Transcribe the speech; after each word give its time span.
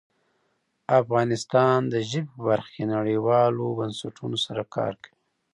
افغانستان 1.01 1.77
د 1.91 1.93
ژبې 2.09 2.23
په 2.31 2.39
برخه 2.47 2.69
کې 2.75 2.85
نړیوالو 2.95 3.75
بنسټونو 3.79 4.37
سره 4.45 4.63
کار 4.75 4.93
کوي. 5.03 5.15